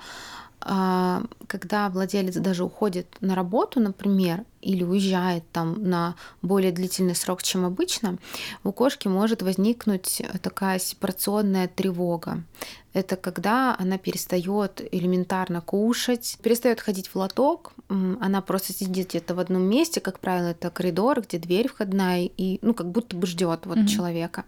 [0.64, 7.64] когда владелец даже уходит на работу, например, или уезжает там на более длительный срок, чем
[7.64, 8.18] обычно,
[8.62, 12.44] у кошки может возникнуть такая сепарационная тревога.
[12.92, 19.40] Это когда она перестает элементарно кушать, перестает ходить в лоток, она просто сидит где-то в
[19.40, 23.66] одном месте, как правило, это коридор, где дверь входная, и ну как будто бы ждет
[23.66, 23.86] вот mm-hmm.
[23.86, 24.44] человека.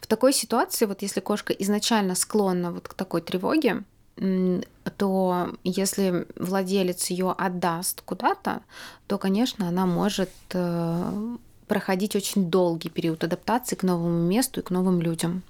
[0.00, 3.82] В такой ситуации, вот если кошка изначально склонна вот к такой тревоге,
[4.96, 8.62] то если владелец ее отдаст куда-то,
[9.06, 11.36] то, конечно, она может э,
[11.68, 15.42] проходить очень долгий период адаптации к новому месту и к новым людям.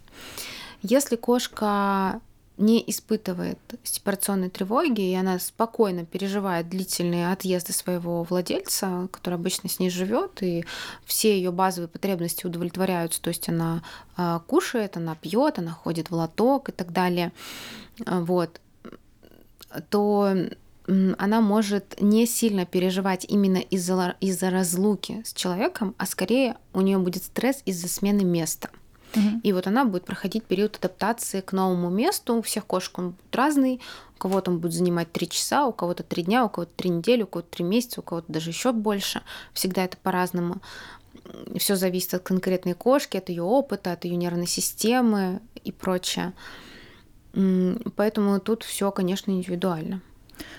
[0.83, 2.21] Если кошка
[2.59, 9.79] не испытывает сепарационной тревоги, и она спокойно переживает длительные отъезды своего владельца, который обычно с
[9.79, 10.65] ней живет, и
[11.05, 13.83] все ее базовые потребности удовлетворяются, то есть она
[14.17, 17.33] э, кушает, она пьет, она ходит в лоток и так далее,
[18.07, 18.61] вот,
[19.91, 20.35] то
[20.87, 26.99] она может не сильно переживать именно из-за из разлуки с человеком, а скорее у нее
[26.99, 28.71] будет стресс из-за смены места.
[29.43, 32.37] И вот она будет проходить период адаптации к новому месту.
[32.37, 33.81] У всех кошек он будет разный.
[34.17, 37.23] У кого-то он будет занимать три часа, у кого-то три дня, у кого-то три недели,
[37.23, 39.23] у кого-то три месяца, у кого-то даже еще больше.
[39.53, 40.57] Всегда это по-разному.
[41.57, 46.33] Все зависит от конкретной кошки, от ее опыта, от ее нервной системы и прочее.
[47.33, 50.01] Поэтому тут все, конечно, индивидуально.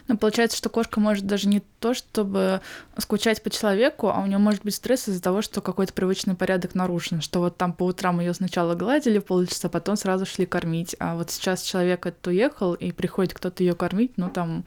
[0.08, 2.62] Но получается, что кошка может даже не то, чтобы
[2.98, 6.76] скучать по человеку, а у нее может быть стресс из-за того, что какой-то привычный порядок
[6.76, 11.16] нарушен, что вот там по утрам ее сначала гладили полчаса, потом сразу шли кормить, а
[11.16, 14.64] вот сейчас человек этот уехал, и приходит кто-то ее кормить, ну там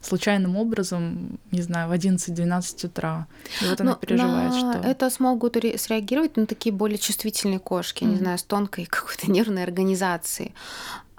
[0.00, 3.26] случайным образом, не знаю, в 11-12 утра.
[3.60, 4.88] И вот она Но переживает, что...
[4.88, 8.08] Это смогут среагировать на такие более чувствительные кошки, mm-hmm.
[8.08, 10.54] не знаю, с тонкой какой-то нервной организацией.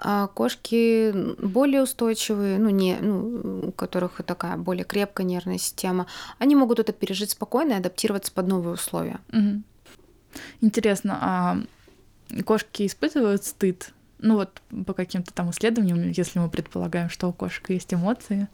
[0.06, 6.06] А кошки более устойчивые, ну, не, ну, у которых такая более крепкая нервная система,
[6.38, 9.18] они могут это пережить спокойно и адаптироваться под новые условия.
[9.32, 9.62] Угу.
[10.60, 11.58] Интересно, а
[12.44, 17.68] кошки испытывают стыд ну вот по каким-то там исследованиям, если мы предполагаем, что у кошек
[17.68, 18.48] есть эмоции.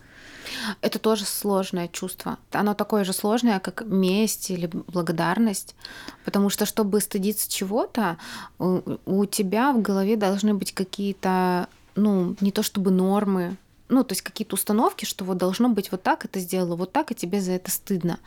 [0.80, 2.38] Это тоже сложное чувство.
[2.50, 5.76] Оно такое же сложное, как месть или благодарность.
[6.24, 8.18] Потому что, чтобы стыдиться чего-то,
[8.58, 13.56] у тебя в голове должны быть какие-то, ну, не то чтобы нормы,
[13.88, 17.12] ну, то есть какие-то установки, что вот должно быть вот так, это сделала вот так,
[17.12, 18.18] и тебе за это стыдно.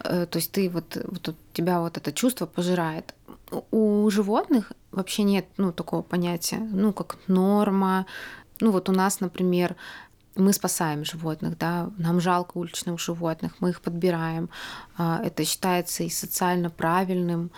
[0.00, 3.14] Э, то есть ты вот, вот тебя вот это чувство пожирает.
[3.70, 8.06] У животных вообще нет ну, такого понятия, ну, как норма.
[8.60, 9.76] Ну, вот у нас, например,
[10.34, 14.50] мы спасаем животных, да, нам жалко уличных животных, мы их подбираем.
[14.96, 17.50] А, это считается и социально правильным.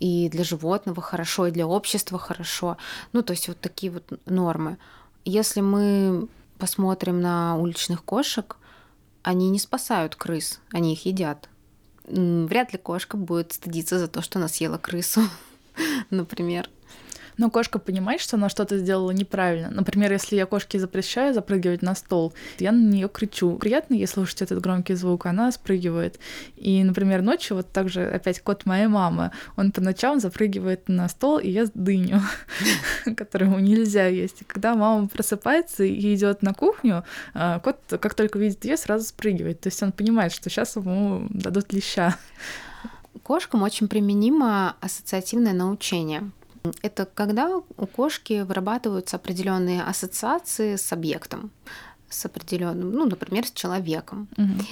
[0.00, 2.76] и для животного хорошо, и для общества хорошо.
[3.12, 4.76] Ну, то есть вот такие вот нормы.
[5.24, 6.28] Если мы
[6.58, 8.56] посмотрим на уличных кошек,
[9.22, 11.48] они не спасают крыс, они их едят.
[12.06, 15.22] Вряд ли кошка будет стыдиться за то, что она съела крысу,
[16.10, 16.68] например.
[17.36, 19.70] Но кошка понимает, что она что-то сделала неправильно.
[19.70, 23.56] Например, если я кошке запрещаю запрыгивать на стол, я на нее кричу.
[23.56, 26.18] Приятно ей слушать этот громкий звук, она спрыгивает.
[26.56, 31.38] И, например, ночью вот также опять кот моей мамы, он по ночам запрыгивает на стол
[31.38, 32.20] и ест дыню,
[33.16, 34.42] которую нельзя есть.
[34.42, 37.04] И когда мама просыпается и идет на кухню,
[37.34, 39.60] а, кот, как только видит ее, сразу спрыгивает.
[39.60, 42.16] То есть он понимает, что сейчас ему дадут леща.
[43.22, 46.30] Кошкам очень применимо ассоциативное научение.
[46.82, 51.50] Это когда у кошки вырабатываются определенные ассоциации с объектом,
[52.08, 54.28] с определенным, ну, например, с человеком.
[54.36, 54.64] Угу.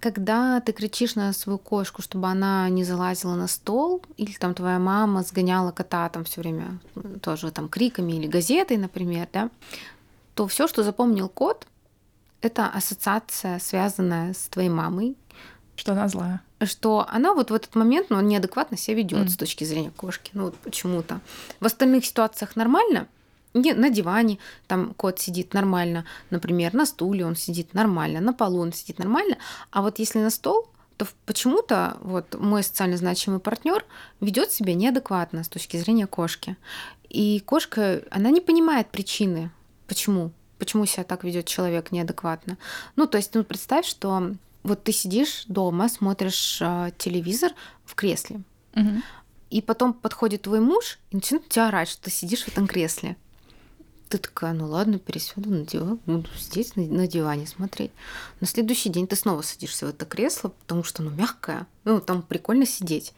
[0.00, 4.78] Когда ты кричишь на свою кошку, чтобы она не залазила на стол, или там твоя
[4.78, 6.80] мама сгоняла кота там все время
[7.22, 9.50] тоже там криками или газетой, например, да,
[10.34, 11.66] то все, что запомнил кот,
[12.40, 15.16] это ассоциация, связанная с твоей мамой.
[15.76, 19.28] Что она злая что она вот в этот момент ну, неадекватно себя ведет mm.
[19.28, 20.30] с точки зрения кошки.
[20.34, 21.20] Ну вот почему-то.
[21.60, 23.08] В остальных ситуациях нормально.
[23.52, 24.38] Не, на диване
[24.68, 29.38] там кот сидит нормально, например, на стуле он сидит нормально, на полу он сидит нормально.
[29.72, 33.84] А вот если на стол, то почему-то вот мой социально значимый партнер
[34.20, 36.56] ведет себя неадекватно с точки зрения кошки.
[37.08, 39.50] И кошка, она не понимает причины,
[39.88, 42.56] почему, почему себя так ведет человек неадекватно.
[42.94, 44.32] Ну, то есть, ну, представь, что
[44.62, 47.52] вот ты сидишь дома, смотришь э, телевизор
[47.84, 48.42] в кресле,
[48.74, 49.02] угу.
[49.50, 53.16] и потом подходит твой муж и начинает тебя орать, что ты сидишь в этом кресле.
[54.08, 57.92] Ты такая, ну ладно, пересяду на диван, буду здесь на, на диване смотреть.
[58.40, 62.22] На следующий день ты снова садишься в это кресло, потому что оно мягкое, ну там
[62.22, 63.14] прикольно сидеть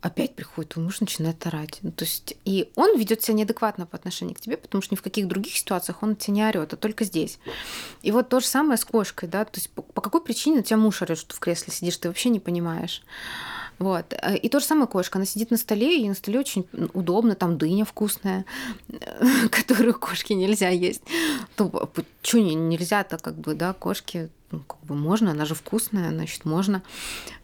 [0.00, 1.78] опять приходит твой муж, начинает орать.
[1.82, 4.98] Ну, то есть, и он ведет себя неадекватно по отношению к тебе, потому что ни
[4.98, 7.38] в каких других ситуациях он тебя не орет, а только здесь.
[8.02, 10.62] И вот то же самое с кошкой, да, то есть по, по какой причине у
[10.62, 13.02] тебя муж орет, что ты в кресле сидишь, ты вообще не понимаешь.
[13.78, 14.12] Вот.
[14.42, 15.18] И то же самое кошка.
[15.18, 18.44] Она сидит на столе, и на столе очень удобно, там дыня вкусная,
[19.50, 21.02] которую кошке нельзя есть.
[21.54, 21.90] То,
[22.22, 26.82] что нельзя-то, как бы, да, кошке ну, как бы можно, она же вкусная, значит, можно.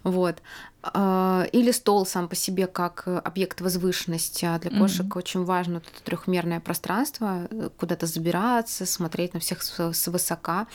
[0.02, 0.36] Вот.
[0.82, 4.44] А, или стол сам по себе как объект возвышенности.
[4.44, 5.18] А для кошек mm-hmm.
[5.18, 7.48] очень важно вот это трехмерное пространство,
[7.78, 10.66] куда-то забираться, смотреть на всех с высока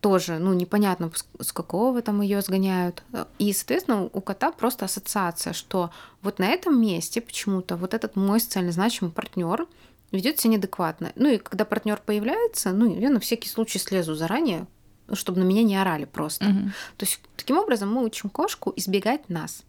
[0.00, 3.02] тоже, ну, непонятно, с какого там ее сгоняют.
[3.38, 5.90] И, соответственно, у кота просто ассоциация, что
[6.22, 9.66] вот на этом месте почему-то вот этот мой социально значимый партнер
[10.10, 11.12] ведет себя неадекватно.
[11.14, 14.66] Ну и когда партнер появляется, ну, я на всякий случай слезу заранее,
[15.12, 16.46] чтобы на меня не орали просто.
[16.46, 16.58] Угу.
[16.96, 19.64] То есть таким образом мы учим кошку избегать нас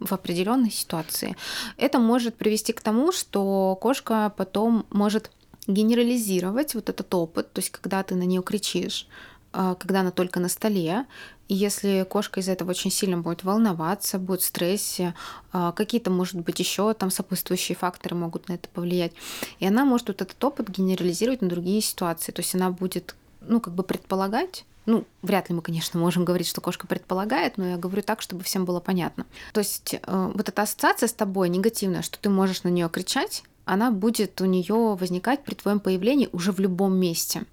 [0.00, 1.36] в определенной ситуации.
[1.76, 5.30] Это может привести к тому, что кошка потом может
[5.66, 9.06] генерализировать вот этот опыт, то есть когда ты на нее кричишь,
[9.52, 11.06] а, когда она только на столе.
[11.48, 15.14] И если кошка из-за этого очень сильно будет волноваться, будет в стрессе,
[15.52, 19.12] а, какие-то, может быть, еще там сопутствующие факторы могут на это повлиять.
[19.58, 22.32] И она может вот этот опыт генерализировать на другие ситуации.
[22.32, 26.48] То есть она будет, ну, как бы предполагать, ну, вряд ли мы, конечно, можем говорить,
[26.48, 29.26] что кошка предполагает, но я говорю так, чтобы всем было понятно.
[29.52, 33.42] То есть э, вот эта ассоциация с тобой негативная, что ты можешь на нее кричать,
[33.66, 37.44] она будет у нее возникать при твоем появлении уже в любом месте.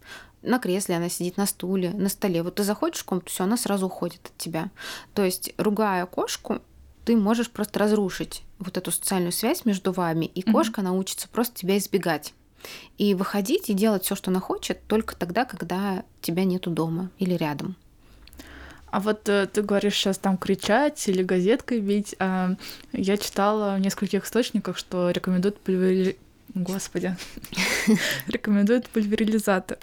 [0.44, 2.42] На кресле она сидит, на стуле, на столе.
[2.42, 4.72] Вот ты заходишь в комнату, все, она сразу уходит от тебя.
[5.14, 6.60] То есть, ругая кошку,
[7.04, 10.86] ты можешь просто разрушить вот эту социальную связь между вами, и кошка mm-hmm.
[10.86, 12.34] научится просто тебя избегать
[12.98, 17.34] и выходить и делать все, что она хочет, только тогда, когда тебя нету дома или
[17.34, 17.76] рядом.
[18.88, 22.16] А вот э, ты говоришь сейчас там кричать или газеткой бить.
[22.18, 22.56] А
[22.94, 26.18] я читала в нескольких источниках, что рекомендуют пульвери...
[26.54, 27.16] Господи.
[28.28, 29.80] рекомендуют пульверизатор.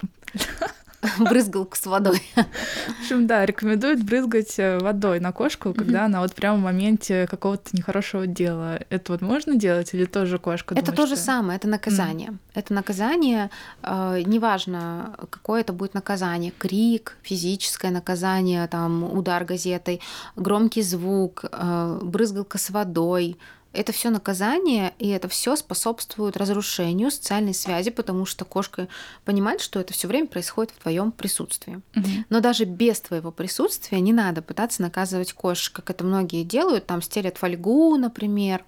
[1.19, 2.21] брызгалку с водой.
[2.35, 7.27] В общем, да, рекомендуют брызгать э, водой на кошку, когда она вот прямо в моменте
[7.27, 8.79] какого-то нехорошего дела.
[8.89, 10.75] Это вот можно делать или тоже кошка?
[10.75, 12.37] Это то же самое, это наказание.
[12.53, 13.49] Это наказание,
[13.81, 20.01] э, неважно, какое это будет наказание, крик, физическое наказание, там удар газетой,
[20.35, 23.37] громкий звук, э, брызгалка с водой,
[23.73, 28.87] это все наказание, и это все способствует разрушению социальной связи, потому что кошка
[29.25, 31.81] понимает, что это все время происходит в твоем присутствии.
[31.95, 32.09] Угу.
[32.29, 37.01] Но даже без твоего присутствия не надо пытаться наказывать кошек, как это многие делают, там
[37.01, 38.63] стелят фольгу, например,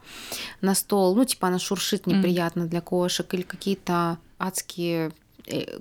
[0.62, 2.72] на стол, ну типа она шуршит неприятно угу.
[2.72, 5.12] для кошек, или какие-то адские
[5.48, 5.80] э,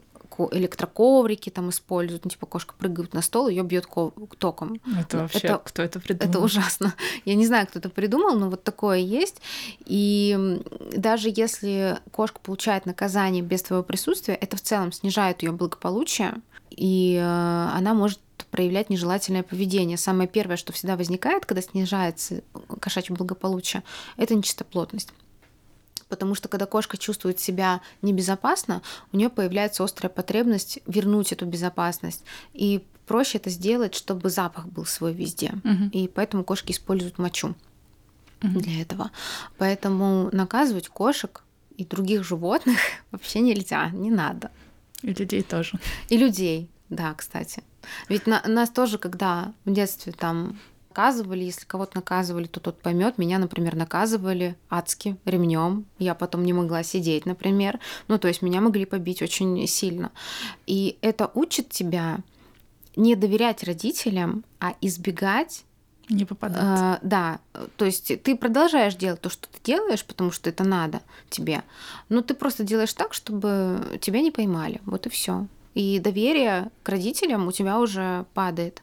[0.53, 3.87] электроковрики там используют, ну, типа кошка прыгает на стол, ее бьет
[4.39, 4.81] током.
[4.99, 6.31] Это вообще это, кто это придумал?
[6.31, 6.95] Это ужасно.
[7.25, 9.41] Я не знаю, кто это придумал, но вот такое есть.
[9.87, 10.61] И
[10.97, 16.35] даже если кошка получает наказание без твоего присутствия, это в целом снижает ее благополучие,
[16.71, 18.21] и э, она может
[18.51, 19.97] проявлять нежелательное поведение.
[19.97, 22.43] Самое первое, что всегда возникает, когда снижается
[22.81, 23.83] кошачье благополучие,
[24.17, 25.13] это нечистоплотность
[26.09, 28.83] потому что когда кошка чувствует себя небезопасно,
[29.13, 32.25] у нее появляется острая потребность вернуть эту безопасность.
[32.53, 35.53] И проще это сделать, чтобы запах был свой везде.
[35.65, 35.91] Угу.
[35.93, 37.55] И поэтому кошки используют мочу
[38.43, 38.61] угу.
[38.61, 39.11] для этого.
[39.59, 41.43] Поэтому наказывать кошек
[41.77, 42.79] и других животных
[43.11, 44.51] вообще нельзя, не надо.
[45.03, 45.79] И людей тоже.
[46.09, 47.63] И людей, да, кстати.
[48.09, 50.59] Ведь на, нас тоже, когда в детстве там
[50.95, 51.45] наказывали.
[51.45, 53.19] Если кого-то наказывали, то тот поймет.
[53.19, 55.87] Меня, например, наказывали адски ремнем.
[55.99, 57.81] Я потом не могла сидеть, например.
[58.09, 60.11] Ну, то есть меня могли побить очень сильно.
[60.67, 62.19] И это учит тебя
[62.97, 65.65] не доверять родителям, а избегать
[66.11, 67.01] не попадаться.
[67.03, 67.39] Э, да,
[67.77, 71.63] то есть ты продолжаешь делать то, что ты делаешь, потому что это надо тебе,
[72.11, 74.81] но ты просто делаешь так, чтобы тебя не поймали.
[74.85, 75.47] Вот и все.
[75.75, 78.83] И доверие к родителям у тебя уже падает.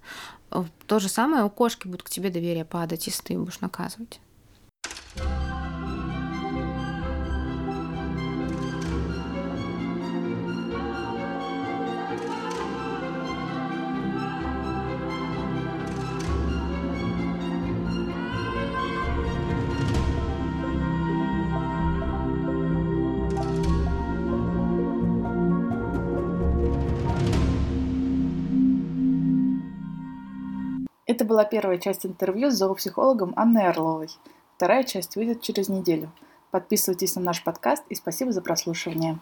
[0.88, 4.20] То же самое у кошки будет к тебе доверие падать, если ты будешь наказывать.
[31.22, 34.09] Это была первая часть интервью с зоопсихологом Анной Орловой.
[34.55, 36.11] Вторая часть выйдет через неделю.
[36.49, 39.19] Подписывайтесь на наш подкаст и спасибо за прослушивание.